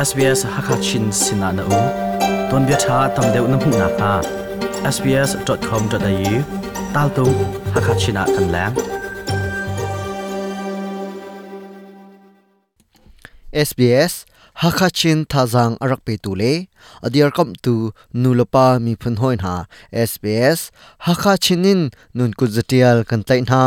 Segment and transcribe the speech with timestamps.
[0.00, 1.78] SBS Hakachin Sinana U
[2.50, 4.10] Ton bia tha tam deu nam hung na kha
[4.90, 6.36] sbs.com.au
[6.96, 7.24] tal tu
[7.76, 8.76] hakachina kan lang
[13.66, 14.14] SBS
[14.62, 16.52] Hakachin thazang arak pe tu le
[17.08, 17.74] adiar kam tu
[18.22, 19.56] nulapa mi phun hoin ha
[20.10, 20.58] SBS
[21.10, 21.80] Hakachinin
[22.16, 23.64] nun kuzatial kan tain ha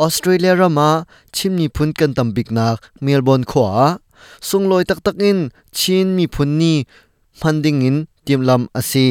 [0.00, 0.90] ออสเตรเลียรามา
[1.36, 3.70] ชิมนีพุนกันตำบิกนักเมลบอนขวา
[4.46, 5.38] sungloi tak tak in
[5.76, 6.74] chin mi phun ni
[7.40, 9.08] phanding in timlam ase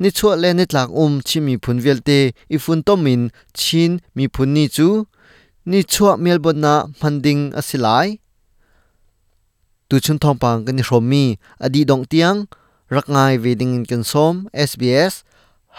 [0.00, 3.22] ni chua le ni tlak um chi mi phun vel te i phun tom in
[3.58, 4.88] chin mi phun ni chu
[5.70, 8.08] ni chua mel bon na phanding asilai
[9.88, 11.22] tu chun thong pang kan ni rom mi
[11.66, 12.38] adi dong tiang
[12.94, 14.34] rak ngai ding in kan som
[14.70, 15.14] sbs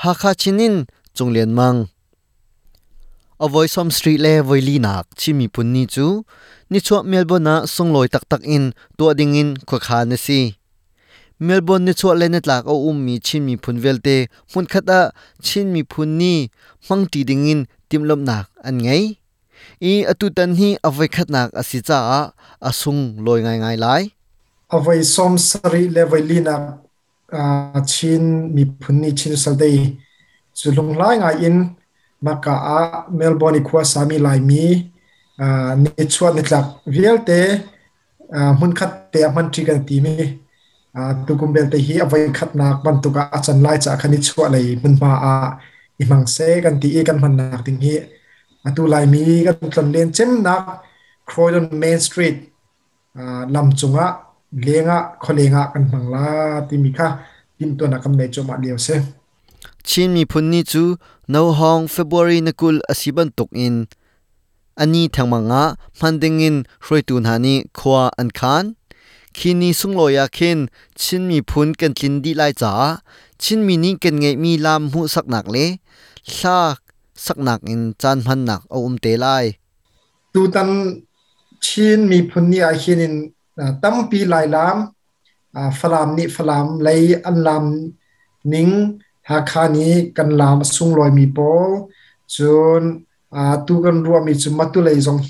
[0.01, 0.75] hakha chinin
[1.15, 1.79] chunglen mang
[3.45, 6.07] อวอยซอมสตรีเลวอยลีนักชิมีปุนนี้จู
[6.71, 8.63] นิชวเมลบนน่ะส่งลอยตักตักอิน
[8.97, 10.41] ตัวดิ่งอินขวคานสิ
[11.43, 14.17] เมลบนนิชวเลนตลากอุ้มมีชิมีพุนเวลเต้
[14.51, 15.01] มุนคตา
[15.45, 16.37] ชิมีพุนนี่
[16.87, 18.87] มังตีดิ่งอินติมลมนักอันไง
[19.83, 21.99] อีอัตุตันฮีอวอยคัดนักอสิจ้า
[22.65, 23.87] อาส่งลอยไงไงไล
[24.73, 26.63] อวอยซอมสตรีเลวอยลีนัก
[27.35, 27.43] อ่า
[27.91, 28.23] ชิน
[28.55, 29.89] มีพุนนี่ชิมสเดย์
[30.59, 31.57] สุดลงไล่ไงอิน
[32.25, 32.55] มัก่ะ
[33.15, 34.63] เมลบอร์นคว้าสามีลายมี
[35.41, 37.31] อ่าในช่วงนี้ลากวลเต
[38.35, 40.15] อ่ามันคัดเตะมันทีกันตีมี
[40.95, 45.33] อ่าตุกุมเบลเตฮีเอาไว้ขัดนักบันตุกอาจารย์ไล่จากคณิช่วงเลยมันมาอ่า
[45.97, 47.95] อีมังเซกันตีกันมันนักทิ้งฮี
[48.65, 50.61] อ่ตุไลมีกันตจนเลียนเช่นนัก
[51.29, 52.35] ครอยด์เมนสตรีท
[53.17, 54.11] อ่าลำจงะ
[54.61, 56.29] เลงะคนเลงะกันมังลา
[56.67, 57.07] ตีมีค่ะ
[57.55, 58.97] ทีมตัวนักกำเนิดจอมาเดียวเซ่
[59.89, 60.83] ชินมีพุนนีจู
[61.33, 63.75] นาวฮองเฟบรุยนกุลอสิบันตกอิน
[64.79, 65.63] อันนี้ทางมังะ
[65.99, 66.55] มันดึงอิน
[66.85, 68.65] รวยตูนฮานีควาอันคาน
[69.37, 70.59] คีนีสุงลอยาเคน
[71.01, 72.73] ชินมีพุนกันจินดีไลจ้า
[73.41, 75.69] ชินมีนี้กันไงมีลามหูสักหนักเลย
[76.37, 76.77] ลาก
[77.25, 79.25] สักหนักอินจานพันหนักเอาอุมเตไล
[80.33, 80.69] ตูตัน
[81.65, 83.13] ชินมีพุนนี่อาเคนอิน
[83.81, 84.65] ตั้มปีลายลา
[85.79, 86.89] ฟลามนี่ฟลามไล
[87.27, 87.65] อันลาม
[88.53, 88.67] นิ่ง
[89.29, 91.39] หาคานี้กันลามสุงลอยมีโป
[92.35, 92.37] จ
[92.79, 92.81] น
[93.35, 95.29] อาตูกันรัวมีจุมาตุเลยจงเฮ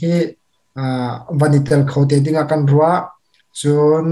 [1.40, 2.86] วันนี้เตลเขาเตดิงกันรัว
[3.62, 3.64] จ
[4.02, 4.06] น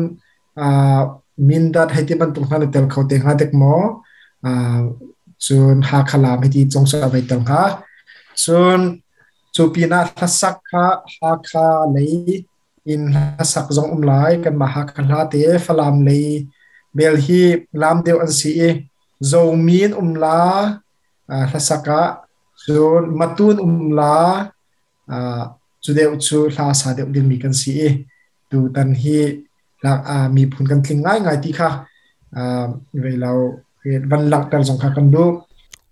[1.47, 3.71] มินดัดให้ที่บรรทรกนั้นเตลเขาเตหาเด็กหมอ
[4.45, 4.47] อ
[5.45, 7.63] จนหาคลามให้ที่จงสวไปตรงฮะ
[8.43, 8.45] จ
[8.77, 8.79] น
[9.55, 12.05] จูปีนาทัศคาหาคาเลย
[12.87, 14.11] อินทัศกจงอุ้มไหล
[14.43, 15.33] กันมาหาคลาเต
[15.65, 16.23] ฟลามเลย
[16.93, 17.41] เบลฮี
[17.81, 18.53] ลามเดียวอันซี
[19.21, 20.75] zomin umla
[21.29, 22.25] hlasaka
[22.65, 24.49] chu matun umla
[25.83, 27.89] chudeu chu hla sa deuh ding mi kan si e
[28.49, 29.21] tu tan hi
[29.85, 31.69] lak a mi phun kan tling ngai ngai ti kha
[33.03, 33.33] ve lo
[34.09, 35.25] van lak tar jong kha kan du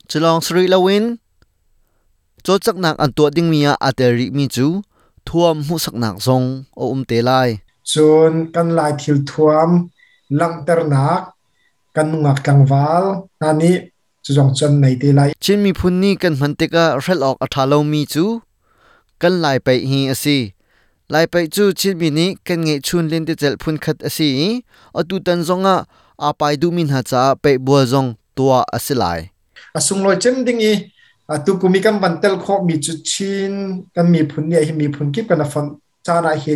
[0.10, 1.06] chulong sri lawin
[2.46, 4.68] cho chak nak an tu ding mi a ateri mi chu
[5.28, 6.48] thuam hu sak nak zong
[6.82, 7.50] o um te lai
[7.92, 9.70] chun kan lai thil thuam
[10.40, 11.22] lang tar nak
[12.00, 13.92] kan ngak tangwal ani
[14.24, 17.38] chujong chon nei te lai chin mi phun ni kan man te ka rel ok
[17.46, 18.26] athalo mi chu
[19.22, 20.38] kan lai pai hi asi
[21.14, 24.30] lai pai chu chin mi ni kan nge chun len te chel phun khat asi
[25.00, 25.76] atu tan zonga
[26.24, 29.20] a pai du min ha cha pe bua zong tua asilai
[29.78, 30.74] asung loi chem ding i
[31.36, 33.52] atu kumi kan ban tel kho mi chu chin
[33.96, 35.66] kan mi phun ni hi mi phun kip kan afan
[36.06, 36.56] cha na hi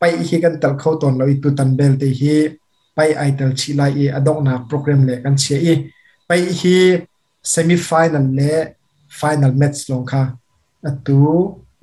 [0.00, 2.36] pai hi kan tel kho ton loi tu tan bel te hi
[2.94, 5.74] pai aitel chi lai e adok na program le kan che e
[6.28, 6.76] pai hi
[7.52, 8.26] semi final
[9.20, 10.22] final match long kha
[10.88, 11.18] atu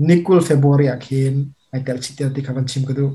[0.08, 1.36] nikul february akhin
[1.76, 3.06] aitel chi te ti khawan chim kadu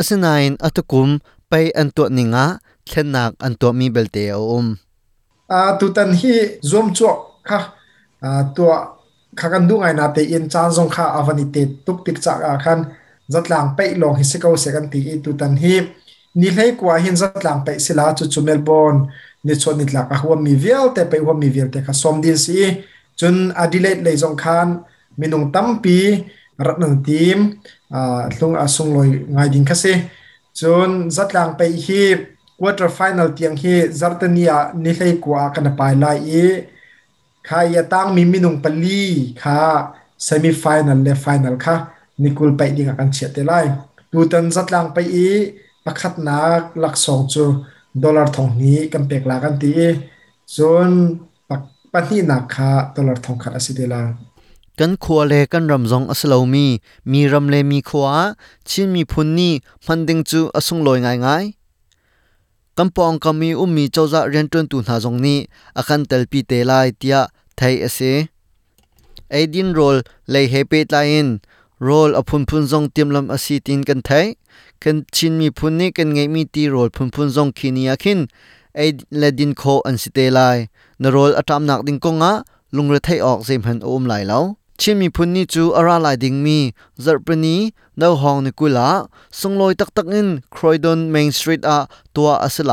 [0.00, 1.10] asinain atukum
[1.50, 2.46] pai antu ninga
[2.88, 4.22] thlenak antu mi belte
[4.56, 4.66] om
[5.56, 5.74] a um.
[5.80, 6.34] tutan hi
[6.70, 7.16] zoom chok
[7.48, 7.58] kha
[8.26, 8.66] a to
[9.38, 12.38] kha kan du ngai na te in chan zong kha avani te tuk tik chak
[12.50, 12.80] a khan
[13.32, 15.76] zatlang pe long hi se ko se kan ti e tutan hi
[16.36, 19.00] ni hlei kwa hin zat lang pe sila chu chu melbourne
[19.44, 21.92] ni chon ni tlak a huam mi vial te pe huam mi vial te kha
[22.02, 22.58] som din si
[23.18, 24.68] chun adelaide le jong khan
[25.20, 25.98] minung tampi
[26.66, 27.38] ratnang tim
[27.96, 27.98] a
[28.34, 29.92] hlung asung loi ngai ding kha se
[30.58, 32.02] chun zat lang pe hi
[32.58, 36.46] quarter final tiang hi zartania ni hlei kwa kana pai lai e
[37.46, 39.02] kha ya tang mi minung pali
[39.40, 39.58] kha
[40.26, 41.74] semi final le final kha
[42.22, 43.66] nikul pe ding kan che te lai
[44.10, 45.28] tu tan zat lang pe i
[45.86, 47.44] ลกขัดนักลักสองจู
[48.02, 49.74] ดอลลาร์ทองนี้กันเปกลากันตี
[50.56, 50.90] จน
[51.48, 51.60] ปัก
[51.92, 54.02] ปันที่นักคาดอลลาร์ทองขัดอสิเดลา
[54.78, 56.66] กันขัวเลกันรำซงอสลามี
[57.12, 58.12] มีรำเลมีขวา
[58.68, 59.54] ชิมีพุนนี่
[59.86, 61.44] มันดึงจูอสุงลอยง่ายง่าย
[62.78, 65.38] กำปองกำมีอุ้มมีเจ้าจะเรียนจนตุนหาจงนี้
[65.78, 67.18] อาคันเตลปีเตลายเตีย
[67.56, 68.00] ไทยเอเซ
[69.32, 69.96] ไอดินโรล
[70.30, 70.96] เลยเฮเปตไล
[71.26, 71.34] น์
[71.84, 74.26] โรลอพุนพุนจงเตรียมลำอสีตินกันไทย
[74.82, 78.20] คันชินมีพูนนี่กันไงมีตีโรลพุนพุนซงคินียาคิน
[78.76, 78.80] ไอ
[79.18, 80.40] เลดินโคอันสิเตไล
[81.02, 82.32] นโรลอัตามนักดิงกงะ
[82.76, 84.38] ลุงรทัยออกเซมันโอมไหลเลา
[84.80, 86.58] ชินมีพูนนี่จูอาราไลดิงมี
[87.04, 87.56] จัดปนี
[88.00, 88.90] ดาวฮองนิกุลา
[89.40, 91.78] สงลอยตักตักอินครอยดอนเมนสตรีทอะ
[92.14, 92.70] ตัวอัสไ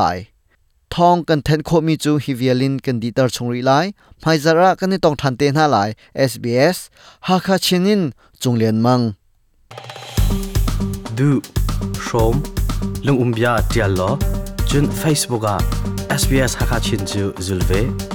[0.94, 3.72] ทองกันเทนโคมีจูฮิเวียลินกันดีตอร์ชงรีไล
[4.20, 5.76] ไพซาระกันนี่ต้องทันเตน่าไล
[6.16, 6.78] เอสบีเอส
[7.26, 8.02] ฮาคาชินิน
[8.42, 9.00] จงเลียนมัง
[11.20, 11.28] Do.
[12.14, 12.38] chrome
[13.02, 14.10] lung umbia tial lo
[14.70, 15.58] chun facebook a
[16.20, 18.13] sbs hakachin chu zulve